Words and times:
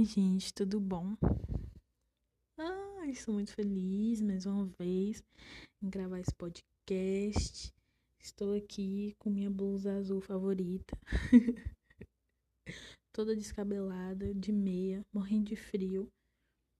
minha 0.00 0.06
gente, 0.06 0.54
tudo 0.54 0.80
bom? 0.80 1.14
Estou 3.06 3.34
muito 3.34 3.52
feliz 3.52 4.22
mais 4.22 4.46
uma 4.46 4.64
vez 4.78 5.22
em 5.82 5.90
gravar 5.90 6.20
esse 6.20 6.34
podcast. 6.34 7.70
Estou 8.18 8.54
aqui 8.54 9.14
com 9.18 9.28
minha 9.28 9.50
blusa 9.50 9.92
azul 9.92 10.22
favorita, 10.22 10.96
toda 13.12 13.36
descabelada, 13.36 14.32
de 14.32 14.52
meia, 14.52 15.04
morrendo 15.12 15.50
de 15.50 15.56
frio. 15.56 16.08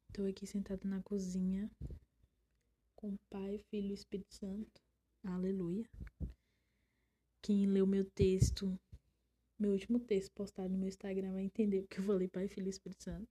Estou 0.09 0.27
aqui 0.27 0.47
sentada 0.47 0.89
na 0.89 1.03
cozinha 1.03 1.71
com 2.97 3.17
Pai, 3.31 3.59
Filho 3.71 3.91
e 3.91 3.95
Espírito 3.95 4.35
Santo. 4.35 4.81
Aleluia. 5.27 5.85
Quem 7.43 7.67
leu 7.67 7.87
meu 7.87 8.07
texto 8.15 8.79
meu 9.61 9.73
último 9.73 10.01
texto 10.01 10.33
postado 10.33 10.71
no 10.71 10.79
meu 10.79 10.89
Instagram 10.89 11.33
vai 11.33 11.43
entender 11.43 11.83
porque 11.83 12.01
eu 12.01 12.05
falei 12.05 12.29
Pai, 12.29 12.49
Filho 12.49 12.67
e 12.67 12.71
Espírito 12.71 13.05
Santo. 13.05 13.29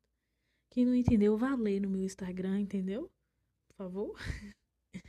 Quem 0.69 0.85
não 0.85 0.93
entendeu, 0.93 1.35
vá 1.35 1.55
ler 1.55 1.81
no 1.81 1.89
meu 1.89 2.03
Instagram, 2.03 2.59
entendeu? 2.59 3.11
Por 3.67 3.75
favor. 3.75 4.19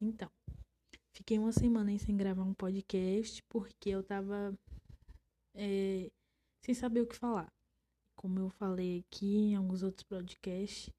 então, 0.00 0.30
fiquei 1.14 1.38
uma 1.38 1.52
semana 1.52 1.98
sem 1.98 2.16
gravar 2.16 2.42
um 2.42 2.52
podcast 2.52 3.42
porque 3.48 3.88
eu 3.88 4.02
tava 4.02 4.58
é, 5.54 6.10
sem 6.62 6.74
saber 6.74 7.00
o 7.00 7.06
que 7.06 7.16
falar. 7.16 7.50
Como 8.14 8.38
eu 8.38 8.50
falei 8.50 9.04
aqui 9.06 9.36
em 9.36 9.54
alguns 9.54 9.82
outros 9.82 10.02
podcasts, 10.02 10.90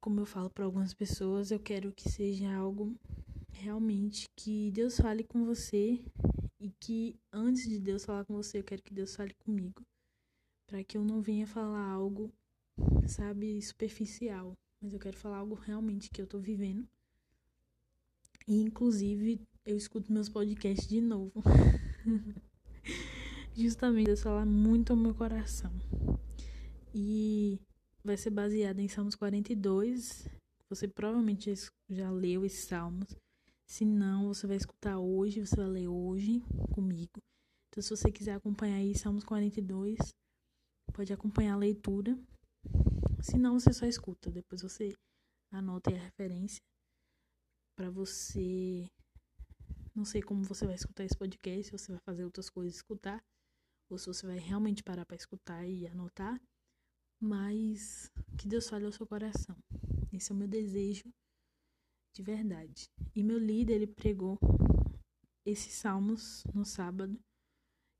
como 0.00 0.20
eu 0.20 0.26
falo 0.26 0.48
para 0.50 0.64
algumas 0.64 0.94
pessoas, 0.94 1.50
eu 1.50 1.58
quero 1.58 1.92
que 1.92 2.08
seja 2.08 2.54
algo 2.54 2.94
realmente 3.50 4.26
que 4.36 4.70
Deus 4.70 4.96
fale 4.98 5.24
com 5.24 5.44
você 5.44 6.00
e 6.66 6.72
que 6.80 7.16
antes 7.32 7.68
de 7.68 7.78
Deus 7.78 8.04
falar 8.04 8.24
com 8.24 8.34
você, 8.34 8.58
eu 8.58 8.64
quero 8.64 8.82
que 8.82 8.92
Deus 8.92 9.14
fale 9.14 9.32
comigo, 9.34 9.86
para 10.66 10.82
que 10.82 10.98
eu 10.98 11.04
não 11.04 11.22
venha 11.22 11.46
falar 11.46 11.88
algo, 11.88 12.32
sabe, 13.06 13.62
superficial, 13.62 14.58
mas 14.82 14.92
eu 14.92 14.98
quero 14.98 15.16
falar 15.16 15.36
algo 15.36 15.54
realmente 15.54 16.10
que 16.10 16.20
eu 16.20 16.26
tô 16.26 16.40
vivendo. 16.40 16.84
E 18.48 18.60
inclusive 18.60 19.40
eu 19.64 19.76
escuto 19.76 20.12
meus 20.12 20.28
podcasts 20.28 20.88
de 20.88 21.00
novo. 21.00 21.40
Justamente 23.54 24.06
Deus 24.06 24.22
falar 24.22 24.44
muito 24.44 24.92
ao 24.92 24.96
meu 24.96 25.14
coração. 25.14 25.72
E 26.92 27.60
vai 28.02 28.16
ser 28.16 28.30
baseado 28.30 28.80
em 28.80 28.88
Salmos 28.88 29.14
42. 29.14 30.28
Você 30.68 30.88
provavelmente 30.88 31.54
já 31.88 32.10
leu 32.10 32.44
esses 32.44 32.64
salmos. 32.64 33.16
Se 33.66 33.84
não, 33.84 34.28
você 34.28 34.46
vai 34.46 34.56
escutar 34.56 34.98
hoje, 34.98 35.44
você 35.44 35.56
vai 35.56 35.66
ler 35.66 35.88
hoje 35.88 36.40
comigo. 36.72 37.20
Então, 37.68 37.82
se 37.82 37.90
você 37.90 38.12
quiser 38.12 38.34
acompanhar 38.34 38.76
aí 38.76 38.96
Salmos 38.96 39.24
42, 39.24 39.98
pode 40.94 41.12
acompanhar 41.12 41.54
a 41.54 41.58
leitura. 41.58 42.16
Se 43.20 43.36
não, 43.36 43.58
você 43.58 43.72
só 43.72 43.84
escuta. 43.84 44.30
Depois 44.30 44.62
você 44.62 44.94
anota 45.52 45.90
aí 45.90 45.96
a 45.96 46.02
referência 46.02 46.62
para 47.76 47.90
você. 47.90 48.88
Não 49.94 50.04
sei 50.04 50.22
como 50.22 50.44
você 50.44 50.64
vai 50.64 50.76
escutar 50.76 51.04
esse 51.04 51.16
podcast, 51.16 51.64
se 51.64 51.72
você 51.72 51.92
vai 51.92 52.00
fazer 52.04 52.24
outras 52.24 52.48
coisas 52.48 52.76
escutar, 52.76 53.22
ou 53.90 53.98
se 53.98 54.06
você 54.06 54.26
vai 54.26 54.38
realmente 54.38 54.82
parar 54.82 55.04
para 55.04 55.16
escutar 55.16 55.66
e 55.66 55.86
anotar. 55.88 56.40
Mas 57.20 58.10
que 58.38 58.46
Deus 58.46 58.68
fale 58.68 58.84
ao 58.86 58.92
seu 58.92 59.06
coração. 59.06 59.56
Esse 60.12 60.30
é 60.30 60.34
o 60.34 60.38
meu 60.38 60.46
desejo 60.46 61.12
de 62.16 62.22
verdade. 62.22 62.88
E 63.14 63.22
meu 63.22 63.38
líder, 63.38 63.74
ele 63.74 63.86
pregou 63.86 64.38
esses 65.44 65.74
salmos 65.74 66.42
no 66.54 66.64
sábado. 66.64 67.18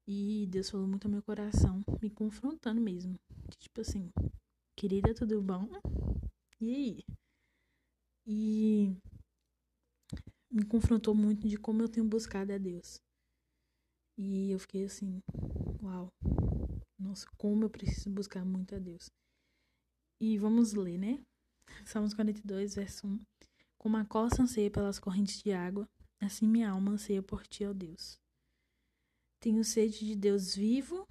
E 0.09 0.47
Deus 0.49 0.71
falou 0.71 0.87
muito 0.87 1.07
ao 1.07 1.11
meu 1.11 1.23
coração, 1.23 1.83
me 2.01 2.09
confrontando 2.09 2.81
mesmo. 2.81 3.19
Tipo 3.59 3.83
assim, 3.83 4.11
querida, 4.75 5.15
tudo 5.15 5.43
bom? 5.43 5.69
E 6.61 6.75
aí? 6.75 7.05
E 8.27 8.97
me 10.51 10.65
confrontou 10.65 11.15
muito 11.15 11.47
de 11.47 11.59
como 11.59 11.83
eu 11.83 11.89
tenho 11.89 12.09
buscado 12.09 12.53
a 12.53 12.59
Deus. 12.59 12.99
E 14.17 14.51
eu 14.51 14.59
fiquei 14.59 14.87
assim, 14.87 15.21
uau. 15.83 16.09
Nossa, 16.99 17.27
como 17.37 17.65
eu 17.65 17.71
preciso 17.71 18.09
buscar 18.11 18.45
muito 18.47 18.75
a 18.75 18.79
Deus. 18.79 19.11
E 20.19 20.39
vamos 20.39 20.73
ler, 20.73 20.99
né? 20.99 21.23
Salmos 21.85 22.15
42, 22.15 22.77
verso 22.77 23.07
1. 23.07 23.21
Como 23.79 23.97
a 23.97 24.05
costa 24.05 24.43
anseia 24.43 24.71
pelas 24.71 24.99
correntes 24.99 25.43
de 25.43 25.53
água, 25.53 25.89
assim 26.21 26.47
minha 26.47 26.71
alma 26.71 26.93
anseia 26.93 27.23
por 27.23 27.47
ti, 27.47 27.65
ó 27.65 27.73
Deus. 27.73 28.19
Tenho 29.41 29.63
sede 29.65 30.07
de 30.07 30.17
Deus 30.17 30.55
vivo, 30.55 31.07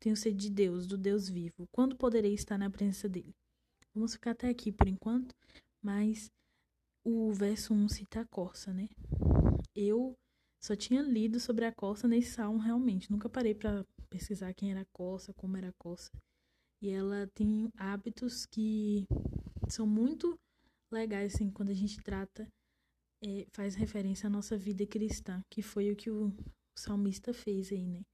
tenho 0.00 0.16
sede 0.16 0.48
de 0.48 0.50
Deus, 0.50 0.86
do 0.86 0.96
Deus 0.96 1.28
vivo. 1.28 1.66
Quando 1.70 1.96
poderei 1.96 2.34
estar 2.34 2.58
na 2.58 2.70
presença 2.70 3.08
dele? 3.08 3.34
Vamos 3.94 4.14
ficar 4.14 4.32
até 4.32 4.48
aqui 4.48 4.72
por 4.72 4.88
enquanto, 4.88 5.34
mas 5.82 6.30
o 7.04 7.32
verso 7.32 7.74
1 7.74 7.88
cita 7.88 8.20
a 8.20 8.26
corça, 8.26 8.72
né? 8.72 8.88
Eu 9.74 10.14
só 10.62 10.74
tinha 10.74 11.02
lido 11.02 11.38
sobre 11.38 11.64
a 11.64 11.72
corça 11.72 12.08
nesse 12.08 12.32
salmo 12.32 12.58
realmente, 12.58 13.10
nunca 13.10 13.28
parei 13.28 13.54
para 13.54 13.84
pesquisar 14.10 14.52
quem 14.54 14.70
era 14.70 14.80
a 14.80 14.92
corça, 14.92 15.32
como 15.34 15.56
era 15.56 15.68
a 15.68 15.74
corça. 15.78 16.10
E 16.82 16.90
ela 16.90 17.26
tem 17.34 17.68
hábitos 17.76 18.46
que 18.46 19.04
são 19.68 19.86
muito 19.86 20.38
legais, 20.90 21.34
assim, 21.34 21.50
quando 21.50 21.70
a 21.70 21.74
gente 21.74 22.00
trata, 22.02 22.50
é, 23.24 23.46
faz 23.52 23.74
referência 23.74 24.26
à 24.26 24.30
nossa 24.30 24.56
vida 24.56 24.86
cristã, 24.86 25.42
que 25.50 25.62
foi 25.62 25.90
o 25.90 25.96
que 25.96 26.10
o 26.10 26.32
salmista 26.76 27.32
fez 27.32 27.72
aí, 27.72 27.86
né? 27.86 28.04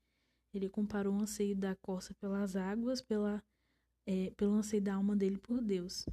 Ele 0.53 0.69
comparou 0.69 1.15
o 1.15 1.21
anseio 1.21 1.57
da 1.57 1.75
corça 1.77 2.15
pelas 2.15 2.57
águas, 2.57 3.03
pela, 3.03 3.43
é, 4.07 4.31
pelo 4.33 4.53
anseio 4.53 4.83
da 4.83 4.95
alma 4.95 5.17
dele 5.17 5.39
por 5.39 5.61
Deus. 5.61 6.07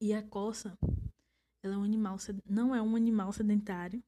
E 0.00 0.12
a 0.12 0.22
corça, 0.22 0.76
ela 1.62 1.74
é 1.74 1.78
um 1.78 1.82
animal, 1.82 2.16
não 2.44 2.74
é 2.74 2.82
um 2.82 2.94
animal 2.94 3.32
sedentário. 3.32 4.02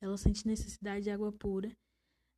Ela 0.00 0.16
sente 0.16 0.46
necessidade 0.46 1.04
de 1.04 1.10
água 1.10 1.32
pura. 1.32 1.74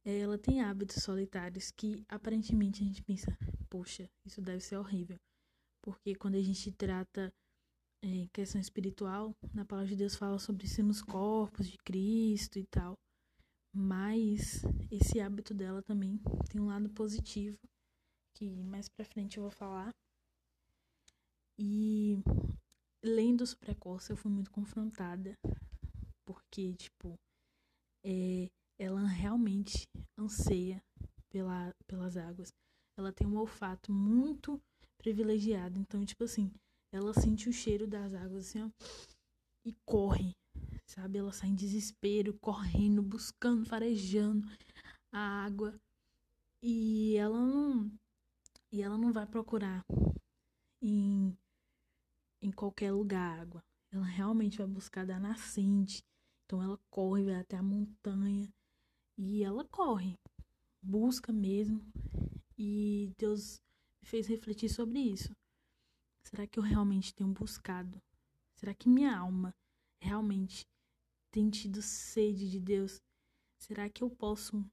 É, 0.05 0.21
ela 0.21 0.39
tem 0.39 0.63
hábitos 0.63 1.03
solitários 1.03 1.71
que 1.71 2.05
aparentemente 2.09 2.83
a 2.83 2.87
gente 2.87 3.03
pensa, 3.03 3.37
poxa, 3.69 4.09
isso 4.25 4.41
deve 4.41 4.61
ser 4.61 4.77
horrível. 4.77 5.19
Porque 5.83 6.15
quando 6.15 6.37
a 6.37 6.43
gente 6.43 6.73
trata 6.73 7.35
é, 8.03 8.29
questão 8.33 8.61
espiritual, 8.61 9.35
na 9.53 9.65
palavra 9.65 9.91
de 9.91 9.97
Deus 9.97 10.15
fala 10.15 10.39
sobre 10.39 10.67
sermos 10.69 11.03
corpos 11.03 11.69
de 11.69 11.77
Cristo 11.79 12.59
e 12.59 12.65
tal. 12.67 12.95
Mas 13.75 14.63
esse 14.91 15.21
hábito 15.21 15.53
dela 15.53 15.83
também 15.83 16.19
tem 16.51 16.61
um 16.61 16.67
lado 16.67 16.89
positivo, 16.91 17.59
que 18.35 18.49
mais 18.63 18.89
pra 18.89 19.05
frente 19.05 19.37
eu 19.37 19.43
vou 19.43 19.51
falar. 19.51 19.91
E 21.59 22.17
lendo 23.05 23.45
a 23.45 23.75
Corsa, 23.75 24.13
eu 24.13 24.17
fui 24.17 24.31
muito 24.31 24.51
confrontada, 24.51 25.35
porque, 26.27 26.75
tipo, 26.75 27.15
é, 28.05 28.49
ela 28.79 29.07
realmente 29.07 29.87
anseia 30.19 30.83
pela, 31.31 31.73
pelas 31.87 32.17
águas. 32.17 32.49
Ela 32.99 33.13
tem 33.13 33.27
um 33.27 33.37
olfato 33.37 33.93
muito 33.93 34.61
privilegiado. 34.99 35.79
Então, 35.79 36.05
tipo 36.05 36.25
assim, 36.25 36.51
ela 36.97 37.15
sente 37.15 37.49
o 37.49 37.53
cheiro 37.53 37.87
das 37.87 38.15
águas 38.15 38.49
assim, 38.49 38.63
ó, 38.63 38.71
e 39.65 39.75
corre, 39.85 40.35
sabe? 40.87 41.19
Ela 41.19 41.33
sai 41.33 41.51
em 41.51 41.55
desespero, 41.55 42.39
correndo, 42.39 43.03
buscando, 43.03 43.67
farejando 43.67 44.47
a 45.13 45.45
água. 45.45 45.75
E 46.63 47.17
ela 47.17 47.39
não 47.39 47.91
e 48.73 48.83
ela 48.83 48.99
não 48.99 49.13
vai 49.13 49.27
procurar 49.27 49.85
em 50.83 51.37
em 52.43 52.51
qualquer 52.51 52.93
lugar 52.93 53.41
água. 53.41 53.63
Ela 53.91 54.05
realmente 54.05 54.59
vai 54.59 54.67
buscar 54.67 55.07
da 55.07 55.19
nascente. 55.19 56.03
Então 56.45 56.63
ela 56.63 56.79
corre, 56.91 57.25
vai 57.25 57.37
até 57.37 57.57
a 57.57 57.63
montanha 57.63 58.49
e 59.19 59.43
ela 59.43 59.65
corre, 59.65 60.17
busca 60.83 61.33
mesmo. 61.33 61.81
E 62.59 63.11
Deus 63.19 63.61
me 64.01 64.09
fez 64.09 64.27
refletir 64.27 64.69
sobre 64.69 65.01
isso. 65.01 65.35
Será 66.27 66.45
que 66.45 66.59
eu 66.59 66.63
realmente 66.63 67.15
tenho 67.15 67.33
buscado? 67.33 68.03
Será 68.57 68.75
que 68.75 68.89
minha 68.89 69.17
alma 69.17 69.55
realmente 70.01 70.67
tem 71.31 71.49
tido 71.49 71.81
sede 71.81 72.51
de 72.51 72.59
Deus? 72.59 73.01
Será 73.61 73.89
que 73.89 74.03
eu 74.03 74.11
posso 74.11 74.69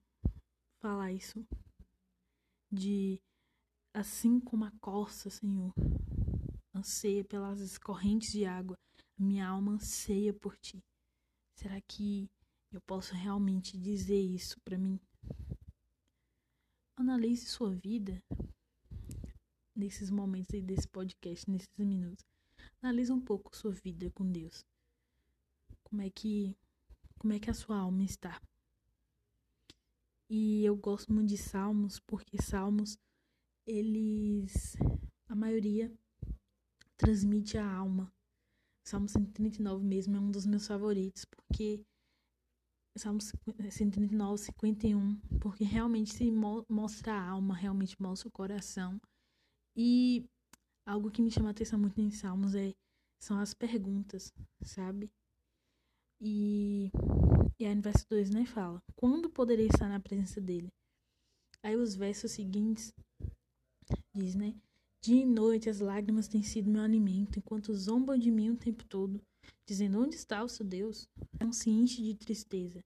falar 0.79 1.11
isso? 1.11 1.45
De 2.71 3.21
assim 3.93 4.39
como 4.39 4.65
a 4.65 4.71
corça, 4.81 5.29
Senhor, 5.29 5.71
anseia 6.73 7.23
pelas 7.23 7.77
correntes 7.77 8.31
de 8.31 8.45
água, 8.45 8.75
minha 9.15 9.47
alma 9.47 9.73
anseia 9.73 10.33
por 10.33 10.57
ti. 10.57 10.83
Será 11.55 11.79
que 11.81 12.27
eu 12.71 12.81
posso 12.81 13.13
realmente 13.13 13.77
dizer 13.77 14.19
isso 14.19 14.59
para 14.61 14.79
mim? 14.79 14.99
Analise 16.95 17.45
sua 17.45 17.75
vida 17.75 18.23
nesses 19.83 20.09
momentos 20.09 20.53
aí 20.53 20.61
desse 20.61 20.87
podcast, 20.87 21.49
nesses 21.49 21.69
minutos. 21.77 22.25
Analisa 22.81 23.13
um 23.13 23.19
pouco 23.19 23.55
sua 23.55 23.71
vida 23.71 24.09
com 24.11 24.25
Deus. 24.31 24.65
Como 25.83 26.01
é 26.01 26.09
que 26.09 26.55
como 27.17 27.33
é 27.33 27.39
que 27.39 27.49
a 27.49 27.53
sua 27.53 27.77
alma 27.77 28.03
está? 28.03 28.41
E 30.29 30.63
eu 30.65 30.75
gosto 30.75 31.13
muito 31.13 31.29
de 31.29 31.37
salmos 31.37 31.99
porque 31.99 32.41
salmos 32.41 32.97
eles, 33.65 34.75
a 35.27 35.35
maioria, 35.35 35.91
transmite 36.97 37.57
a 37.57 37.69
alma. 37.69 38.11
Salmo 38.85 39.07
139 39.07 39.85
mesmo 39.85 40.15
é 40.17 40.19
um 40.19 40.31
dos 40.31 40.45
meus 40.45 40.67
favoritos, 40.67 41.23
porque 41.25 41.85
Salmo 42.95 43.21
139, 43.21 44.37
51, 44.37 45.15
porque 45.39 45.63
realmente 45.63 46.13
se 46.13 46.29
mo 46.29 46.65
mostra 46.69 47.13
a 47.13 47.29
alma, 47.29 47.55
realmente 47.55 48.01
mostra 48.01 48.27
o 48.27 48.31
coração. 48.31 48.99
E 49.75 50.25
algo 50.85 51.09
que 51.09 51.21
me 51.21 51.31
chama 51.31 51.49
a 51.49 51.51
atenção 51.51 51.79
muito 51.79 51.99
em 51.99 52.11
Salmos 52.11 52.53
é, 52.55 52.73
são 53.19 53.39
as 53.39 53.53
perguntas, 53.53 54.31
sabe? 54.61 55.09
E, 56.21 56.91
e 57.59 57.65
aí 57.65 57.75
no 57.75 57.81
verso 57.81 58.05
2, 58.09 58.29
né, 58.29 58.45
fala, 58.45 58.81
quando 58.95 59.29
poderei 59.29 59.67
estar 59.67 59.89
na 59.89 59.99
presença 59.99 60.39
dele? 60.39 60.69
Aí 61.61 61.75
os 61.75 61.95
versos 61.95 62.31
seguintes 62.31 62.93
diz, 64.13 64.35
né, 64.35 64.55
dia 65.01 65.21
e 65.21 65.25
noite 65.25 65.69
as 65.69 65.79
lágrimas 65.79 66.27
têm 66.27 66.43
sido 66.43 66.69
meu 66.69 66.81
alimento, 66.81 67.39
enquanto 67.39 67.73
zombam 67.73 68.17
de 68.17 68.29
mim 68.31 68.51
o 68.51 68.57
tempo 68.57 68.85
todo 68.85 69.21
dizendo: 69.65 70.01
Onde 70.01 70.15
está 70.15 70.43
o 70.43 70.49
seu 70.49 70.65
Deus? 70.65 71.09
Não 71.39 71.51
se 71.51 71.69
enche 71.69 72.01
de 72.01 72.15
tristeza, 72.15 72.83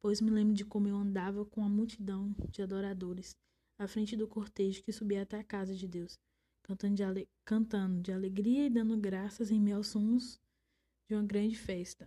pois 0.00 0.20
me 0.20 0.30
lembro 0.30 0.54
de 0.54 0.64
como 0.64 0.88
eu 0.88 0.96
andava 0.96 1.44
com 1.44 1.64
a 1.64 1.68
multidão 1.68 2.34
de 2.50 2.62
adoradores 2.62 3.36
à 3.78 3.86
frente 3.86 4.16
do 4.16 4.26
cortejo 4.26 4.82
que 4.82 4.92
subia 4.92 5.22
até 5.22 5.38
a 5.38 5.44
casa 5.44 5.74
de 5.74 5.86
Deus, 5.86 6.18
cantando 6.62 6.94
de, 6.94 7.02
ale... 7.02 7.28
cantando 7.44 8.00
de 8.00 8.12
alegria 8.12 8.66
e 8.66 8.70
dando 8.70 8.96
graças 8.96 9.50
em 9.50 9.72
aos 9.72 9.88
sons 9.88 10.40
de 11.08 11.14
uma 11.14 11.24
grande 11.24 11.56
festa. 11.56 12.06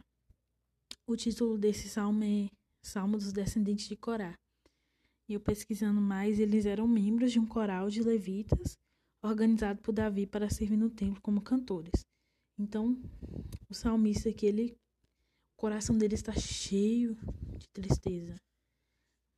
O 1.08 1.16
título 1.16 1.58
desse 1.58 1.88
salmo 1.90 2.24
é 2.24 2.50
Salmo 2.82 3.18
dos 3.18 3.32
Descendentes 3.32 3.88
de 3.88 3.96
Corá. 3.96 4.38
E 5.28 5.34
eu 5.34 5.40
pesquisando 5.40 6.02
mais, 6.02 6.40
eles 6.40 6.66
eram 6.66 6.88
membros 6.88 7.32
de 7.32 7.40
um 7.40 7.46
coral 7.46 7.90
de 7.90 8.02
levitas 8.02 8.78
organizado 9.22 9.82
por 9.82 9.92
Davi 9.92 10.26
para 10.26 10.50
servir 10.50 10.78
no 10.78 10.90
templo 10.90 11.22
como 11.22 11.42
cantores. 11.42 12.06
Então, 12.58 13.00
o 13.70 13.74
salmista 13.74 14.30
aqui, 14.30 14.46
ele, 14.46 14.78
o 15.54 15.62
coração 15.62 15.98
dele 15.98 16.16
está 16.16 16.34
cheio 16.34 17.16
de 17.58 17.68
tristeza, 17.70 18.36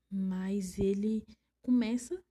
mas 0.09 0.77
ele 0.79 1.23
começa 1.63 2.21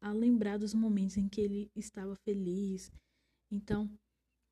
a 0.00 0.12
lembrar 0.12 0.58
dos 0.58 0.74
momentos 0.74 1.16
em 1.16 1.28
que 1.28 1.40
ele 1.40 1.70
estava 1.76 2.16
feliz. 2.16 2.90
Então, 3.50 3.90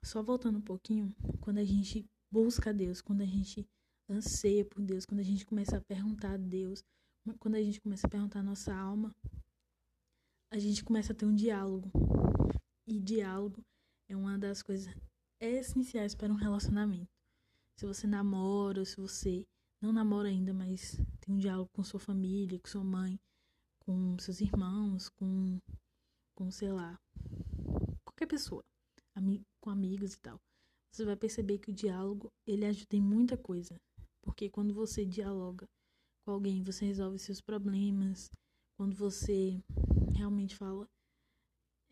só 0.04 0.22
voltando 0.22 0.58
um 0.58 0.62
pouquinho, 0.62 1.14
quando 1.40 1.58
a 1.58 1.64
gente 1.64 2.04
busca 2.30 2.72
Deus, 2.72 3.00
quando 3.00 3.22
a 3.22 3.26
gente 3.26 3.66
anseia 4.08 4.64
por 4.64 4.82
Deus, 4.82 5.04
quando 5.04 5.20
a 5.20 5.24
gente 5.24 5.44
começa 5.44 5.76
a 5.76 5.80
perguntar 5.80 6.34
a 6.34 6.36
Deus, 6.36 6.82
quando 7.38 7.56
a 7.56 7.62
gente 7.62 7.80
começa 7.80 8.06
a 8.06 8.10
perguntar 8.10 8.40
a 8.40 8.42
nossa 8.42 8.74
alma, 8.74 9.14
a 10.50 10.58
gente 10.58 10.84
começa 10.84 11.12
a 11.12 11.16
ter 11.16 11.26
um 11.26 11.34
diálogo. 11.34 11.90
E 12.86 12.98
diálogo 12.98 13.62
é 14.08 14.16
uma 14.16 14.38
das 14.38 14.62
coisas 14.62 14.94
essenciais 15.40 16.14
para 16.14 16.32
um 16.32 16.36
relacionamento. 16.36 17.10
Se 17.78 17.86
você 17.86 18.06
namora, 18.06 18.80
ou 18.80 18.86
se 18.86 18.96
você 18.96 19.46
não 19.80 19.92
namora 19.92 20.28
ainda, 20.28 20.52
mas 20.52 20.96
tem 21.20 21.34
um 21.34 21.38
diálogo 21.38 21.70
com 21.72 21.84
sua 21.84 22.00
família, 22.00 22.58
com 22.58 22.66
sua 22.66 22.82
mãe, 22.82 23.20
com 23.88 24.18
seus 24.18 24.42
irmãos, 24.42 25.08
com, 25.08 25.58
com 26.36 26.50
sei 26.50 26.70
lá, 26.70 27.00
qualquer 28.04 28.26
pessoa, 28.26 28.62
ami 29.14 29.40
com 29.62 29.70
amigos 29.70 30.12
e 30.12 30.18
tal, 30.18 30.38
você 30.92 31.06
vai 31.06 31.16
perceber 31.16 31.58
que 31.58 31.70
o 31.70 31.74
diálogo 31.74 32.30
ele 32.46 32.66
ajuda 32.66 32.96
em 32.96 33.00
muita 33.00 33.34
coisa. 33.34 33.80
Porque 34.20 34.50
quando 34.50 34.74
você 34.74 35.06
dialoga 35.06 35.66
com 36.22 36.32
alguém, 36.32 36.62
você 36.62 36.84
resolve 36.84 37.18
seus 37.18 37.40
problemas. 37.40 38.30
Quando 38.76 38.94
você 38.94 39.58
realmente 40.14 40.54
fala, 40.54 40.86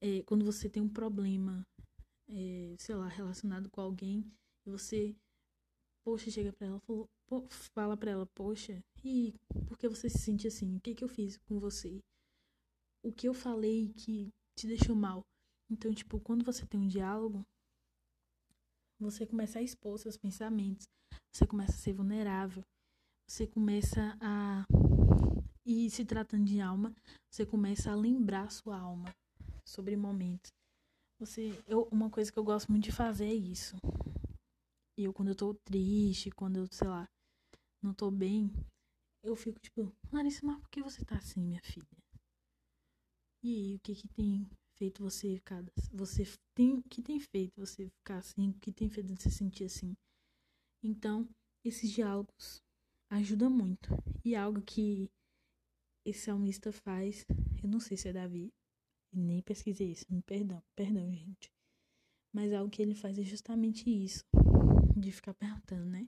é, 0.03 0.23
quando 0.25 0.45
você 0.45 0.69
tem 0.69 0.83
um 0.83 0.93
problema 0.93 1.67
é, 2.29 2.77
sei 2.79 2.95
lá, 2.95 3.09
relacionado 3.09 3.71
com 3.71 3.81
alguém, 3.81 4.23
e 4.67 4.71
você, 4.71 5.17
poxa, 6.05 6.31
chega 6.31 6.53
pra 6.53 6.67
ela, 6.67 6.81
falou, 6.81 7.09
fala 7.75 7.97
pra 7.97 8.11
ela, 8.11 8.27
poxa, 8.27 8.83
e 9.05 9.35
por 9.67 9.79
que 9.79 9.89
você 9.89 10.09
se 10.09 10.19
sente 10.19 10.47
assim? 10.47 10.77
O 10.77 10.81
que 10.81 10.95
que 10.95 11.05
eu 11.05 11.09
fiz 11.09 11.37
com 11.49 11.59
você? 11.59 12.01
O 13.03 13.13
que 13.13 13.29
eu 13.29 13.35
falei 13.35 13.93
que 13.95 14.31
te 14.57 14.67
deixou 14.67 14.95
mal? 14.95 15.23
Então, 15.71 15.93
tipo, 15.93 16.21
quando 16.21 16.45
você 16.45 16.65
tem 16.67 16.81
um 16.81 16.87
diálogo, 16.87 17.45
você 18.99 19.27
começa 19.27 19.59
a 19.59 19.63
expor 19.63 19.99
seus 19.99 20.17
pensamentos, 20.17 20.87
você 21.33 21.47
começa 21.47 21.73
a 21.73 21.77
ser 21.77 21.93
vulnerável, 21.93 22.63
você 23.29 23.47
começa 23.47 24.17
a. 24.21 24.65
E 25.65 25.91
se 25.91 26.05
tratando 26.05 26.45
de 26.45 26.61
alma, 26.61 26.95
você 27.31 27.45
começa 27.45 27.91
a 27.91 27.97
lembrar 27.97 28.51
sua 28.51 28.79
alma 28.79 29.13
sobre 29.65 29.97
momentos 29.97 30.53
você, 31.19 31.59
eu, 31.67 31.89
uma 31.91 32.11
coisa 32.11 32.31
que 32.31 32.39
eu 32.39 32.45
gosto 32.45 32.71
muito 32.71 32.85
de 32.85 32.93
fazer 32.93 33.27
é 33.27 33.35
isso. 33.35 33.75
E 34.99 35.05
eu, 35.05 35.15
quando 35.15 35.29
eu 35.29 35.35
tô 35.35 35.55
triste, 35.55 36.31
quando 36.31 36.59
eu, 36.59 36.67
sei 36.71 36.89
lá, 36.89 37.09
não 37.83 37.95
tô 37.95 38.11
bem, 38.11 38.51
eu 39.23 39.35
fico 39.35 39.59
tipo, 39.59 39.93
Larissa, 40.13 40.45
mas 40.47 40.59
por 40.61 40.71
que 40.71 40.83
você 40.83 41.05
tá 41.05 41.17
assim, 41.17 41.41
minha 41.41 41.63
filha? 41.63 41.87
E 43.43 43.55
aí, 43.55 43.77
o 43.77 43.81
que 43.81 43.95
que 43.95 44.09
tem 44.09 44.49
feito 44.77 45.03
você 45.03 45.37
ficar, 45.37 45.65
você 45.93 46.25
tem, 46.55 46.81
que 46.83 47.03
tem 47.03 47.19
feito 47.21 47.53
você 47.57 47.89
ficar 47.89 48.19
assim, 48.19 48.51
o 48.51 48.55
que 48.55 48.73
tem 48.73 48.89
feito 48.89 49.09
você 49.09 49.31
se 49.31 49.39
sentir 49.39 49.65
assim? 49.65 49.97
Então, 50.83 51.29
esses 51.65 51.91
diálogos 51.91 52.63
ajudam 53.11 53.51
muito. 53.51 53.91
E 54.25 54.35
algo 54.35 54.61
que 54.63 55.11
esse 56.05 56.21
salmista 56.21 56.73
faz, 56.73 57.25
eu 57.63 57.69
não 57.69 57.81
sei 57.81 57.97
se 57.97 58.09
é 58.09 58.13
Davi, 58.13 58.53
nem 59.13 59.43
pesquisei 59.43 59.91
isso, 59.93 60.05
me 60.09 60.23
perdão, 60.23 60.63
perdão, 60.75 61.13
gente. 61.13 61.51
Mas 62.33 62.53
algo 62.53 62.71
que 62.71 62.83
ele 62.83 62.95
faz 62.95 63.19
é 63.19 63.23
justamente 63.23 63.89
isso, 63.89 64.25
de 64.97 65.11
ficar 65.11 65.35
perguntando, 65.35 65.87
né? 65.87 66.07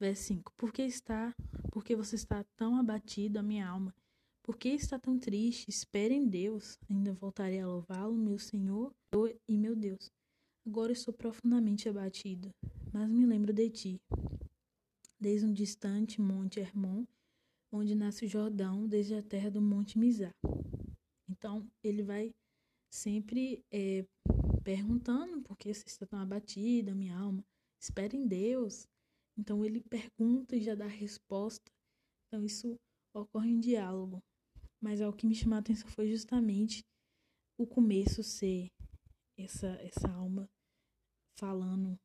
Verso 0.00 0.22
5. 0.24 0.52
Por 0.56 0.72
que 0.72 0.82
está, 0.82 1.34
por 1.72 1.84
que 1.84 1.96
você 1.96 2.14
está 2.14 2.44
tão 2.56 2.76
abatido, 2.76 3.38
a 3.38 3.42
minha 3.42 3.66
alma? 3.66 3.94
Por 4.42 4.56
que 4.56 4.68
está 4.68 4.98
tão 4.98 5.18
triste? 5.18 5.68
Espere 5.68 6.14
em 6.14 6.26
Deus. 6.26 6.78
Ainda 6.88 7.12
voltarei 7.12 7.60
a 7.60 7.66
louvá-lo, 7.66 8.16
meu 8.16 8.38
Senhor 8.38 8.94
e 9.48 9.58
meu 9.58 9.74
Deus. 9.74 10.10
Agora 10.66 10.92
estou 10.92 11.12
profundamente 11.12 11.88
abatido, 11.88 12.50
mas 12.92 13.08
me 13.08 13.26
lembro 13.26 13.52
de 13.52 13.70
ti. 13.70 14.00
Desde 15.18 15.46
um 15.46 15.52
distante 15.52 16.20
monte 16.20 16.60
Hermon, 16.60 17.04
onde 17.72 17.94
nasce 17.94 18.24
o 18.24 18.28
Jordão, 18.28 18.86
desde 18.86 19.14
a 19.14 19.22
terra 19.22 19.50
do 19.50 19.60
monte 19.60 19.98
Mizar. 19.98 20.34
Então, 21.28 21.66
ele 21.82 22.02
vai 22.02 22.34
sempre 22.90 23.64
é, 23.70 24.06
perguntando 24.62 25.42
por 25.42 25.56
que 25.56 25.72
você 25.72 25.86
está 25.86 26.06
tão 26.06 26.20
abatida, 26.20 26.94
minha 26.94 27.16
alma. 27.16 27.44
Espera 27.80 28.16
em 28.16 28.26
Deus. 28.26 28.86
Então, 29.38 29.64
ele 29.64 29.80
pergunta 29.80 30.56
e 30.56 30.62
já 30.62 30.74
dá 30.74 30.86
a 30.86 30.88
resposta. 30.88 31.70
Então, 32.26 32.44
isso 32.44 32.76
ocorre 33.14 33.50
em 33.50 33.60
diálogo. 33.60 34.20
Mas 34.80 35.00
o 35.00 35.12
que 35.12 35.26
me 35.26 35.34
chamou 35.34 35.56
a 35.56 35.60
atenção 35.60 35.88
foi 35.88 36.08
justamente 36.08 36.84
o 37.56 37.66
começo 37.66 38.22
ser 38.22 38.68
essa, 39.36 39.68
essa 39.80 40.08
alma 40.08 40.48
falando 41.36 41.98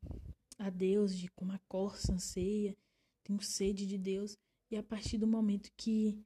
a 0.59 0.69
Deus 0.69 1.17
de 1.17 1.27
como 1.31 1.51
a 1.51 1.59
corça 1.67 2.13
anseia, 2.13 2.75
tem 3.23 3.39
sede 3.39 3.85
de 3.85 3.97
Deus. 3.97 4.37
E 4.71 4.77
a 4.77 4.83
partir 4.83 5.17
do 5.17 5.27
momento 5.27 5.71
que 5.77 6.23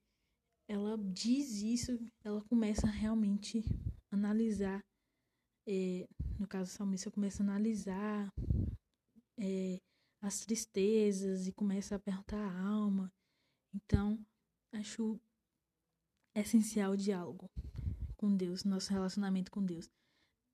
ela 0.69 0.97
diz 0.97 1.61
isso, 1.61 1.97
ela 2.23 2.41
começa 2.49 2.87
a 2.87 2.91
realmente 2.91 3.63
analisar, 4.11 4.83
é, 5.67 6.07
no 6.39 6.47
caso 6.47 6.71
do 6.71 6.75
salmista, 6.75 7.11
começa 7.11 7.41
a 7.41 7.45
analisar 7.45 8.29
é, 9.39 9.79
as 10.21 10.39
tristezas 10.39 11.47
e 11.47 11.51
começa 11.51 11.95
a 11.95 11.99
perguntar 11.99 12.37
a 12.37 12.61
alma. 12.61 13.11
Então, 13.73 14.19
acho 14.73 15.19
essencial 16.35 16.91
o 16.91 16.97
diálogo 16.97 17.49
com 18.15 18.35
Deus, 18.35 18.63
nosso 18.63 18.91
relacionamento 18.91 19.51
com 19.51 19.63
Deus. 19.63 19.89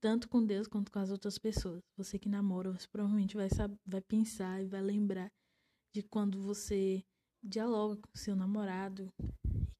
Tanto 0.01 0.27
com 0.27 0.45
Deus 0.45 0.67
quanto 0.67 0.91
com 0.91 0.99
as 0.99 1.09
outras 1.09 1.37
pessoas. 1.37 1.81
Você 1.97 2.19
que 2.19 2.27
namora, 2.27 2.71
você 2.71 2.87
provavelmente 2.87 3.37
vai, 3.37 3.49
saber, 3.49 3.77
vai 3.85 4.01
pensar 4.01 4.61
e 4.61 4.67
vai 4.67 4.81
lembrar 4.81 5.31
de 5.93 6.03
quando 6.03 6.41
você 6.41 7.03
dialoga 7.41 8.01
com 8.01 8.17
seu 8.17 8.35
namorado, 8.35 9.09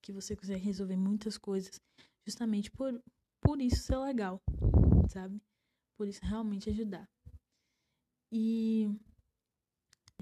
que 0.02 0.14
você 0.14 0.36
consegue 0.36 0.64
resolver 0.64 0.98
muitas 0.98 1.38
coisas 1.38 1.80
justamente 2.26 2.72
por, 2.72 3.02
por 3.42 3.62
isso 3.62 3.84
ser 3.84 3.98
legal, 3.98 4.42
sabe? 5.10 5.42
Por 5.98 6.08
isso 6.08 6.22
realmente 6.24 6.70
ajudar. 6.70 7.08
E. 8.32 8.90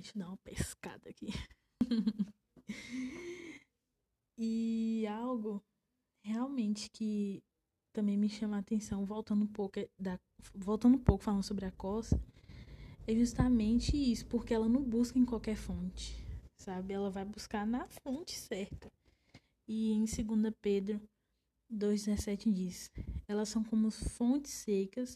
Deixa 0.02 0.18
eu 0.18 0.20
dar 0.20 0.30
uma 0.30 0.38
pescada 0.38 1.10
aqui. 1.10 1.28
e 4.36 5.06
algo 5.06 5.64
realmente 6.26 6.90
que 6.90 7.44
também 7.94 8.18
me 8.18 8.28
chama 8.28 8.58
a 8.58 8.62
atenção, 8.62 9.06
voltando 9.06 9.44
um 9.44 9.48
pouco 9.48 9.80
é 9.80 9.88
da, 10.00 10.20
voltando 10.56 10.96
um 10.96 11.04
pouco 11.04 11.24
falando 11.24 11.44
sobre 11.44 11.66
a 11.66 11.72
coça, 11.72 12.20
é 13.06 13.14
justamente 13.14 13.96
isso, 13.96 14.26
porque 14.26 14.56
ela 14.56 14.68
não 14.68 14.84
busca 14.84 15.20
em 15.20 15.26
qualquer 15.26 15.56
fonte, 15.56 16.16
sabe? 16.60 16.96
Ela 16.96 17.12
vai 17.12 17.24
buscar 17.24 17.68
na 17.68 17.88
fonte 17.88 18.36
certa. 18.36 18.92
E 19.68 19.92
em 19.92 20.06
2 20.06 20.52
Pedro 20.60 21.00
2,17 21.72 22.52
diz: 22.52 22.92
Elas 23.28 23.50
são 23.50 23.64
como 23.64 23.92
fontes 23.92 24.52
secas 24.52 25.16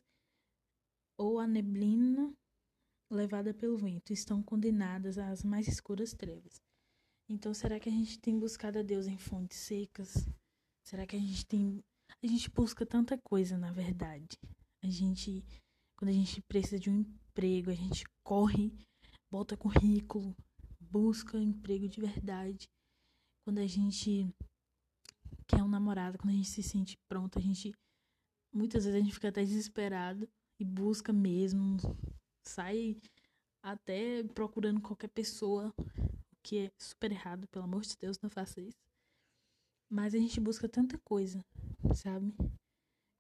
ou 1.18 1.40
a 1.40 1.48
neblina 1.48 2.32
levada 3.10 3.54
pelo 3.54 3.78
vento, 3.78 4.12
estão 4.12 4.42
condenadas 4.42 5.18
às 5.18 5.44
mais 5.44 5.68
escuras 5.68 6.14
trevas. 6.14 6.62
Então, 7.30 7.54
será 7.54 7.80
que 7.80 7.90
a 7.90 7.92
gente 7.92 8.20
tem 8.20 8.38
buscado 8.38 8.80
a 8.80 8.84
Deus 8.84 9.08
em 9.08 9.18
fontes 9.18 9.58
secas? 9.58 10.28
Será 10.86 11.06
que 11.08 11.16
a 11.16 11.20
gente 11.20 11.46
tem. 11.46 11.84
A 12.24 12.28
gente 12.28 12.50
busca 12.50 12.86
tanta 12.86 13.18
coisa, 13.18 13.58
na 13.58 13.72
verdade. 13.72 14.38
A 14.84 14.90
gente. 14.90 15.44
Quando 15.98 16.10
a 16.10 16.14
gente 16.14 16.42
precisa 16.44 16.78
de 16.78 16.90
um 16.90 17.00
emprego, 17.00 17.72
a 17.72 17.76
gente 17.76 18.04
corre, 18.24 18.72
bota 19.32 19.56
currículo, 19.56 20.36
busca 20.80 21.38
emprego 21.38 21.88
de 21.88 22.02
verdade. 22.02 22.68
Quando 23.46 23.60
a 23.60 23.68
gente 23.68 24.30
quer 25.48 25.64
um 25.64 25.68
namorado, 25.68 26.18
quando 26.18 26.34
a 26.34 26.38
gente 26.38 26.50
se 26.50 26.62
sente 26.62 26.98
pronto, 27.08 27.40
a 27.40 27.42
gente. 27.42 27.72
Muitas 28.54 28.86
vezes 28.86 29.00
a 29.00 29.04
gente 29.04 29.14
fica 29.14 29.30
até 29.30 29.44
desesperado 29.44 30.30
e 30.60 30.64
busca 30.64 31.12
mesmo, 31.12 31.78
sai 32.46 32.98
até 33.62 34.24
procurando 34.24 34.82
qualquer 34.82 35.10
pessoa, 35.10 35.74
o 35.78 36.36
que 36.44 36.60
é 36.60 36.72
super 36.78 37.12
errado, 37.12 37.48
pelo 37.48 37.66
amor 37.66 37.82
de 37.82 37.98
Deus, 37.98 38.20
não 38.20 38.30
faça 38.30 38.62
isso. 38.62 38.78
Mas 39.90 40.14
a 40.14 40.20
gente 40.20 40.40
busca 40.40 40.70
tanta 40.70 40.98
coisa, 41.00 41.44
sabe? 41.96 42.34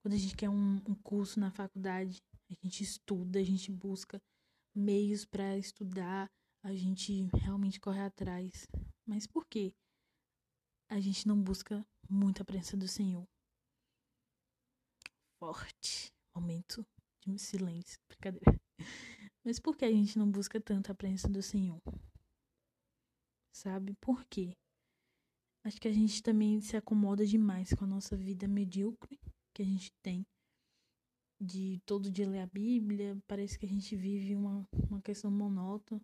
Quando 0.02 0.14
a 0.14 0.18
gente 0.18 0.36
quer 0.36 0.50
um, 0.50 0.76
um 0.88 0.96
curso 0.96 1.40
na 1.40 1.50
faculdade, 1.50 2.22
a 2.50 2.54
gente 2.64 2.84
estuda, 2.84 3.40
a 3.40 3.44
gente 3.44 3.72
busca 3.72 4.22
meios 4.76 5.26
para 5.26 5.58
estudar, 5.58 6.30
a 6.62 6.76
gente 6.76 7.24
realmente 7.34 7.80
corre 7.80 8.02
atrás. 8.02 8.68
Mas 9.06 9.26
por 9.26 9.46
quê? 9.48 9.74
A 10.90 11.00
gente 11.00 11.28
não 11.28 11.42
busca 11.42 11.84
muito 12.10 12.42
a 12.42 12.46
presença 12.46 12.78
do 12.78 12.88
Senhor. 12.88 13.28
Forte. 15.40 16.14
Momento 16.36 16.86
de 17.26 17.40
silêncio. 17.40 18.00
Brincadeira. 18.08 18.60
Mas 19.46 19.60
por 19.60 19.78
que 19.78 19.86
a 19.86 19.92
gente 19.92 20.18
não 20.18 20.30
busca 20.30 20.60
tanto 20.60 20.92
a 20.92 20.96
presença 20.96 21.30
do 21.30 21.42
Senhor? 21.44 21.80
Sabe? 23.54 23.94
Por 24.02 24.26
quê? 24.26 24.58
Acho 25.64 25.80
que 25.80 25.88
a 25.88 25.94
gente 25.94 26.24
também 26.24 26.60
se 26.60 26.76
acomoda 26.76 27.24
demais 27.24 27.72
com 27.72 27.86
a 27.86 27.88
nossa 27.88 28.18
vida 28.18 28.48
medíocre 28.48 29.20
que 29.54 29.62
a 29.62 29.66
gente 29.66 29.94
tem. 30.02 30.26
De 31.40 31.80
todo 31.86 32.10
dia 32.10 32.28
ler 32.28 32.40
a 32.40 32.48
Bíblia. 32.48 33.16
Parece 33.28 33.60
que 33.60 33.68
a 33.68 33.70
gente 33.70 33.96
vive 33.96 34.36
uma, 34.36 34.68
uma 34.90 35.02
questão 35.02 35.30
monótona. 35.30 36.02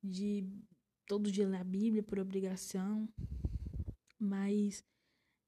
De 0.00 0.46
todo 1.06 1.30
dia 1.30 1.48
ler 1.48 1.60
a 1.60 1.64
Bíblia 1.64 2.04
por 2.04 2.20
obrigação. 2.20 3.08
Mas 4.16 4.84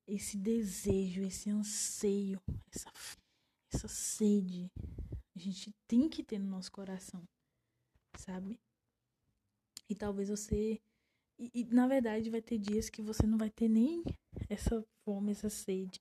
esse 0.09 0.37
desejo, 0.37 1.23
esse 1.23 1.51
anseio, 1.51 2.43
essa, 2.69 2.93
essa 3.73 3.87
sede 3.87 4.69
gente 5.43 5.73
tem 5.87 6.09
que 6.09 6.23
ter 6.23 6.39
no 6.39 6.47
nosso 6.47 6.71
coração, 6.71 7.23
sabe? 8.17 8.59
E 9.89 9.95
talvez 9.95 10.29
você. 10.29 10.81
E, 11.39 11.51
e, 11.55 11.65
na 11.65 11.87
verdade 11.87 12.31
vai 12.31 12.41
ter 12.41 12.59
dias 12.59 12.89
que 12.89 13.03
você 13.03 13.27
não 13.27 13.37
vai 13.37 13.51
ter 13.51 13.69
nem 13.69 14.03
essa 14.49 14.85
fome, 15.05 15.33
essa 15.33 15.51
sede. 15.51 16.01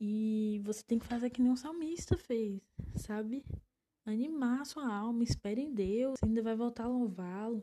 E 0.00 0.60
você 0.64 0.82
tem 0.82 0.98
que 0.98 1.06
fazer 1.06 1.30
que 1.30 1.40
nem 1.40 1.52
o 1.52 1.56
salmista 1.56 2.18
fez, 2.18 2.60
sabe? 2.96 3.44
Animar 4.04 4.62
a 4.62 4.64
sua 4.64 4.92
alma, 4.92 5.22
espere 5.22 5.60
em 5.60 5.72
Deus, 5.72 6.18
ainda 6.24 6.42
vai 6.42 6.56
voltar 6.56 6.84
a 6.84 6.88
louvá-lo. 6.88 7.62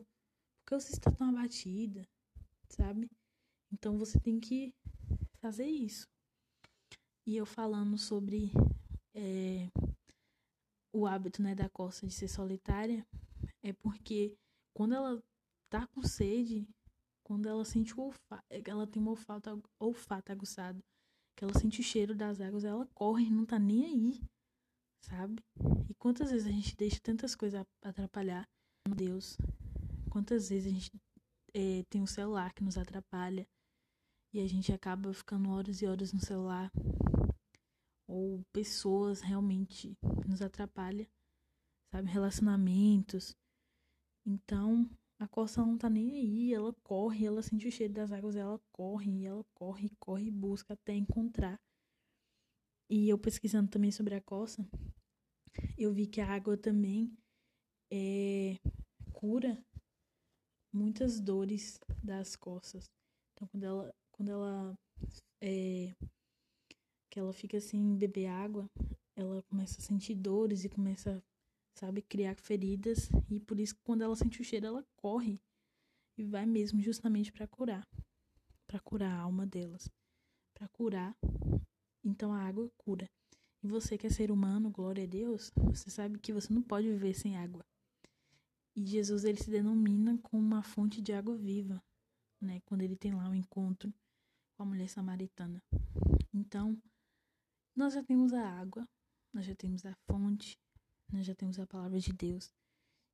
Porque 0.64 0.80
você 0.80 0.92
está 0.92 1.10
tão 1.10 1.28
abatida, 1.28 2.02
sabe? 2.68 3.10
Então 3.72 3.98
você 3.98 4.18
tem 4.18 4.40
que 4.40 4.74
fazer 5.40 5.66
isso. 5.66 6.08
E 7.26 7.36
eu 7.36 7.44
falando 7.44 7.98
sobre 7.98 8.52
é, 9.14 9.68
o 10.92 11.06
hábito 11.06 11.42
né, 11.42 11.54
da 11.54 11.68
costa 11.68 12.06
de 12.06 12.12
ser 12.12 12.28
solitária 12.28 13.06
é 13.62 13.72
porque 13.72 14.36
quando 14.74 14.94
ela 14.94 15.22
tá 15.68 15.86
com 15.86 16.02
sede, 16.02 16.66
quando 17.22 17.48
ela 17.48 17.64
sente 17.64 17.94
o 17.94 18.02
olfato, 18.02 18.44
ela 18.50 18.86
tem 18.86 19.02
um 19.02 19.08
olfato, 19.08 19.62
olfato 19.78 20.32
aguçado, 20.32 20.82
que 21.36 21.44
ela 21.44 21.58
sente 21.58 21.80
o 21.80 21.84
cheiro 21.84 22.14
das 22.14 22.40
águas, 22.40 22.64
ela 22.64 22.86
corre, 22.94 23.30
não 23.30 23.46
tá 23.46 23.58
nem 23.58 23.84
aí, 23.84 24.20
sabe? 25.00 25.42
E 25.88 25.94
quantas 25.94 26.30
vezes 26.30 26.46
a 26.46 26.50
gente 26.50 26.76
deixa 26.76 27.00
tantas 27.00 27.34
coisas 27.34 27.64
atrapalhar 27.82 28.48
Deus? 28.96 29.38
Quantas 30.10 30.48
vezes 30.48 30.66
a 30.66 30.74
gente 30.74 30.90
é, 31.54 31.84
tem 31.88 32.00
um 32.02 32.06
celular 32.06 32.52
que 32.52 32.64
nos 32.64 32.76
atrapalha 32.76 33.46
e 34.32 34.40
a 34.40 34.48
gente 34.48 34.72
acaba 34.72 35.12
ficando 35.12 35.50
horas 35.50 35.82
e 35.82 35.86
horas 35.86 36.12
no 36.12 36.20
celular 36.20 36.70
ou 38.10 38.44
pessoas 38.52 39.20
realmente 39.20 39.96
nos 40.26 40.42
atrapalha, 40.42 41.08
sabe? 41.92 42.10
Relacionamentos. 42.10 43.36
Então, 44.26 44.90
a 45.18 45.28
coça 45.28 45.64
não 45.64 45.78
tá 45.78 45.88
nem 45.88 46.12
aí, 46.12 46.52
ela 46.52 46.74
corre, 46.82 47.24
ela 47.24 47.40
sente 47.40 47.68
o 47.68 47.72
cheiro 47.72 47.94
das 47.94 48.10
águas, 48.10 48.34
ela 48.34 48.60
corre, 48.72 49.24
ela 49.24 49.44
corre, 49.54 49.90
corre 50.00 50.26
e 50.26 50.30
busca 50.30 50.74
até 50.74 50.94
encontrar. 50.94 51.60
E 52.88 53.08
eu 53.08 53.16
pesquisando 53.16 53.70
também 53.70 53.92
sobre 53.92 54.16
a 54.16 54.20
coça, 54.20 54.68
eu 55.78 55.92
vi 55.92 56.08
que 56.08 56.20
a 56.20 56.28
água 56.28 56.56
também 56.56 57.16
é, 57.92 58.56
cura 59.12 59.64
muitas 60.72 61.20
dores 61.20 61.78
das 62.02 62.34
costas. 62.34 62.90
Então, 63.32 63.46
quando 63.48 63.64
ela, 63.64 63.94
quando 64.10 64.30
ela 64.30 64.78
é, 65.40 65.94
que 67.10 67.18
ela 67.18 67.32
fica 67.32 67.58
assim, 67.58 67.96
beber 67.96 68.26
água, 68.28 68.70
ela 69.16 69.42
começa 69.42 69.80
a 69.80 69.82
sentir 69.82 70.14
dores 70.14 70.64
e 70.64 70.68
começa, 70.68 71.22
sabe, 71.74 72.02
criar 72.02 72.36
feridas. 72.36 73.10
E 73.28 73.40
por 73.40 73.58
isso, 73.58 73.74
quando 73.84 74.02
ela 74.02 74.16
sente 74.16 74.40
o 74.40 74.44
cheiro, 74.44 74.66
ela 74.66 74.86
corre 74.96 75.40
e 76.16 76.24
vai 76.24 76.46
mesmo 76.46 76.80
justamente 76.80 77.32
para 77.32 77.46
curar 77.46 77.86
para 78.70 78.78
curar 78.78 79.10
a 79.10 79.22
alma 79.22 79.44
delas, 79.44 79.90
para 80.54 80.68
curar. 80.68 81.16
Então 82.04 82.32
a 82.32 82.40
água 82.40 82.70
cura. 82.78 83.10
E 83.64 83.66
você 83.66 83.98
que 83.98 84.06
é 84.06 84.10
ser 84.10 84.30
humano, 84.30 84.70
glória 84.70 85.02
a 85.02 85.08
Deus, 85.08 85.50
você 85.56 85.90
sabe 85.90 86.20
que 86.20 86.32
você 86.32 86.54
não 86.54 86.62
pode 86.62 86.88
viver 86.88 87.12
sem 87.14 87.36
água. 87.36 87.66
E 88.76 88.86
Jesus 88.86 89.24
ele 89.24 89.42
se 89.42 89.50
denomina 89.50 90.16
como 90.22 90.40
uma 90.40 90.62
fonte 90.62 91.02
de 91.02 91.12
água 91.12 91.36
viva, 91.36 91.82
né? 92.40 92.60
Quando 92.64 92.82
ele 92.82 92.94
tem 92.94 93.12
lá 93.12 93.26
o 93.26 93.32
um 93.32 93.34
encontro 93.34 93.92
com 94.56 94.62
a 94.62 94.66
mulher 94.66 94.88
samaritana. 94.88 95.60
Então, 96.32 96.80
nós 97.80 97.94
já 97.94 98.02
temos 98.02 98.34
a 98.34 98.46
água, 98.46 98.86
nós 99.32 99.46
já 99.46 99.54
temos 99.54 99.86
a 99.86 99.94
fonte, 100.06 100.54
nós 101.10 101.24
já 101.24 101.34
temos 101.34 101.58
a 101.58 101.66
palavra 101.66 101.98
de 101.98 102.12
Deus. 102.12 102.52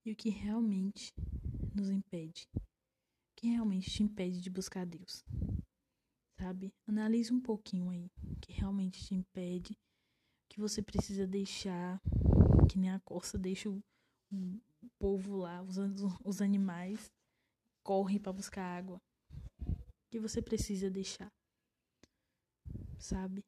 E 0.04 0.10
o 0.10 0.16
que 0.16 0.28
realmente 0.28 1.14
nos 1.72 1.88
impede? 1.88 2.48
O 2.52 3.36
que 3.36 3.46
realmente 3.46 3.88
te 3.88 4.02
impede 4.02 4.40
de 4.40 4.50
buscar 4.50 4.84
Deus? 4.84 5.24
Sabe? 6.36 6.74
Analise 6.84 7.32
um 7.32 7.40
pouquinho 7.40 7.90
aí. 7.90 8.10
O 8.24 8.40
que 8.40 8.52
realmente 8.52 9.04
te 9.06 9.14
impede? 9.14 9.72
O 9.72 10.48
que 10.48 10.60
você 10.60 10.82
precisa 10.82 11.28
deixar? 11.28 12.02
Que 12.68 12.76
nem 12.76 12.90
a 12.90 12.98
corça 12.98 13.38
deixa 13.38 13.70
o, 13.70 13.80
o 14.32 14.60
povo 14.98 15.36
lá, 15.36 15.62
os, 15.62 15.76
os 16.24 16.42
animais, 16.42 17.08
corre 17.84 18.18
para 18.18 18.32
buscar 18.32 18.64
água. 18.64 19.00
O 19.64 20.10
que 20.10 20.18
você 20.18 20.42
precisa 20.42 20.90
deixar? 20.90 21.30
Sabe? 22.98 23.44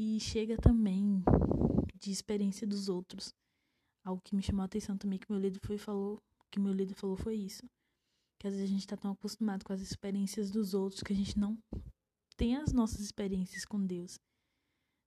E 0.00 0.20
chega 0.20 0.56
também 0.56 1.24
de 1.98 2.12
experiência 2.12 2.64
dos 2.64 2.88
outros. 2.88 3.34
Algo 4.04 4.22
que 4.22 4.36
me 4.36 4.40
chamou 4.44 4.62
a 4.62 4.66
atenção 4.66 4.96
também 4.96 5.18
que 5.18 5.28
meu 5.28 5.40
líder 5.40 5.58
foi 5.66 5.76
falou, 5.76 6.22
que 6.52 6.60
meu 6.60 6.72
líder 6.72 6.94
falou 6.94 7.16
foi 7.16 7.34
isso. 7.34 7.68
Que 8.38 8.46
às 8.46 8.54
vezes 8.54 8.70
a 8.70 8.72
gente 8.72 8.86
tá 8.86 8.96
tão 8.96 9.10
acostumado 9.10 9.64
com 9.64 9.72
as 9.72 9.80
experiências 9.80 10.52
dos 10.52 10.72
outros 10.72 11.02
que 11.02 11.12
a 11.12 11.16
gente 11.16 11.36
não 11.36 11.58
tem 12.36 12.54
as 12.54 12.72
nossas 12.72 13.00
experiências 13.00 13.64
com 13.64 13.84
Deus. 13.84 14.20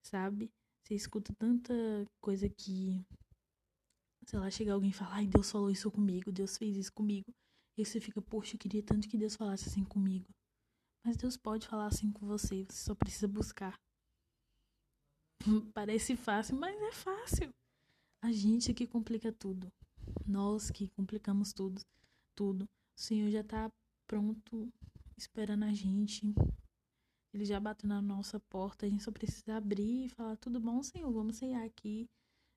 Sabe? 0.06 0.52
Você 0.84 0.96
escuta 0.96 1.34
tanta 1.40 1.74
coisa 2.20 2.50
que 2.50 3.02
sei 4.28 4.40
lá, 4.40 4.52
chega 4.52 4.74
alguém 4.74 4.90
e 4.90 4.94
fala, 4.94 5.16
ai, 5.16 5.26
Deus 5.26 5.50
falou 5.50 5.72
isso 5.72 5.90
comigo, 5.90 6.34
Deus 6.34 6.58
fez 6.58 6.76
isso 6.76 6.92
comigo. 6.92 7.34
E 7.78 7.86
você 7.86 8.02
fica, 8.02 8.22
poxa, 8.22 8.56
eu 8.56 8.60
queria 8.60 8.84
tanto 8.84 9.08
que 9.08 9.18
Deus 9.18 9.38
falasse 9.38 9.70
assim 9.70 9.86
comigo. 9.86 10.28
Mas 11.06 11.16
Deus 11.16 11.38
pode 11.38 11.66
falar 11.66 11.88
assim 11.88 12.12
com 12.12 12.28
você, 12.28 12.66
você 12.66 12.84
só 12.84 12.94
precisa 12.94 13.30
buscar. 13.30 13.80
Parece 15.74 16.16
fácil, 16.16 16.56
mas 16.58 16.80
é 16.82 16.92
fácil. 16.92 17.50
A 18.24 18.32
gente 18.32 18.74
que 18.74 18.86
complica 18.86 19.32
tudo. 19.32 19.72
Nós 20.26 20.70
que 20.70 20.88
complicamos 20.90 21.54
tudo, 21.54 21.82
tudo. 22.36 22.66
O 22.66 23.02
Senhor 23.02 23.30
já 23.32 23.42
está 23.42 23.72
pronto, 24.08 24.72
esperando 25.18 25.64
a 25.64 25.74
gente. 25.74 26.34
Ele 27.34 27.46
já 27.46 27.60
bateu 27.60 27.88
na 27.88 28.02
nossa 28.02 28.40
porta, 28.40 28.86
a 28.86 28.90
gente 28.90 29.04
só 29.04 29.12
precisa 29.12 29.56
abrir 29.56 30.06
e 30.06 30.10
falar: 30.10 30.36
tudo 30.38 30.60
bom, 30.60 30.84
Senhor, 30.84 31.12
vamos 31.12 31.38
sair 31.38 31.56
aqui, 31.56 32.10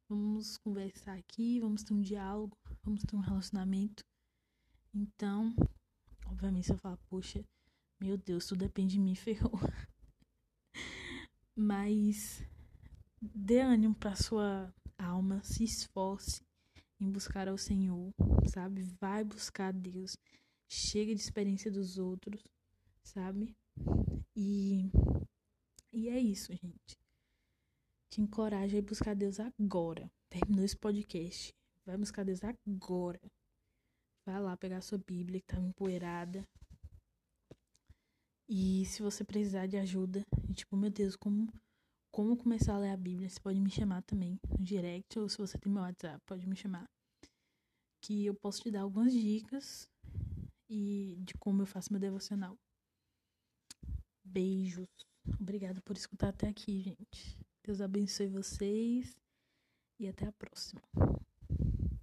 vamos 0.09 0.57
conversar 0.59 1.17
aqui, 1.17 1.61
vamos 1.61 1.83
ter 1.83 1.95
um 1.95 2.03
diálogo, 2.03 2.57
vamos 2.83 3.03
ter 3.03 3.17
um 3.17 3.21
relacionamento. 3.21 4.05
Então, 4.93 5.55
obviamente, 6.27 6.67
você 6.67 6.77
fala: 6.77 6.99
poxa, 7.09 7.45
meu 8.01 8.19
Deus, 8.19 8.47
tudo 8.47 8.59
depende 8.59 8.95
de 8.95 9.01
mim, 9.01 9.15
ferrou. 9.17 9.61
Mas 11.57 12.43
dê 13.35 13.61
ânimo 13.61 13.95
para 13.95 14.17
sua 14.17 14.75
alma, 14.99 15.43
se 15.43 15.65
esforce 15.65 16.43
em 17.01 17.11
buscar 17.11 17.49
ao 17.49 17.59
Senhor, 17.59 18.13
sabe? 18.47 18.83
Vai 19.01 19.25
buscar 19.25 19.73
Deus. 19.73 20.17
Chega 20.69 21.15
de 21.15 21.21
experiência 21.21 21.71
dos 21.71 21.99
outros, 21.99 22.43
sabe? 23.03 23.55
E 24.35 24.91
e 25.93 26.09
é 26.09 26.19
isso, 26.19 26.53
gente. 26.53 26.99
Te 28.11 28.21
encoraja 28.21 28.79
a 28.79 28.83
buscar 28.83 29.15
Deus 29.15 29.39
agora. 29.39 30.11
Terminou 30.29 30.65
esse 30.65 30.77
podcast. 30.77 31.55
Vai 31.87 31.97
buscar 31.97 32.25
Deus 32.25 32.41
agora. 32.43 33.21
Vai 34.27 34.41
lá 34.41 34.57
pegar 34.57 34.81
sua 34.81 34.99
Bíblia 34.99 35.41
que 35.41 35.47
tá 35.47 35.61
empoeirada. 35.61 36.45
E 38.49 38.85
se 38.87 39.03
você 39.03 39.23
precisar 39.23 39.67
de 39.67 39.77
ajuda, 39.77 40.25
tipo, 40.55 40.77
meu 40.77 40.91
Deus, 40.91 41.15
como 41.15 41.49
como 42.15 42.37
começar 42.37 42.77
a 42.77 42.79
ler 42.79 42.91
a 42.91 42.97
Bíblia, 42.97 43.29
você 43.29 43.41
pode 43.41 43.61
me 43.61 43.69
chamar 43.69 44.01
também 44.03 44.39
no 44.49 44.65
direct, 44.65 45.19
ou 45.19 45.29
se 45.29 45.37
você 45.37 45.59
tem 45.59 45.73
meu 45.73 45.83
WhatsApp, 45.83 46.23
pode 46.25 46.47
me 46.47 46.55
chamar. 46.55 46.89
Que 48.01 48.27
eu 48.27 48.35
posso 48.37 48.63
te 48.63 48.71
dar 48.71 48.83
algumas 48.83 49.13
dicas 49.13 49.91
e 50.71 51.17
de 51.25 51.35
como 51.35 51.63
eu 51.63 51.67
faço 51.67 51.93
meu 51.93 51.99
devocional. 51.99 52.57
Beijos. 54.25 54.87
Obrigada 55.41 55.81
por 55.81 55.97
escutar 55.97 56.29
até 56.29 56.47
aqui, 56.47 56.83
gente. 56.83 57.37
Deus 57.65 57.81
abençoe 57.81 58.29
vocês 58.29 59.17
e 59.99 60.07
até 60.07 60.29
a 60.29 60.33
próxima. 60.33 60.81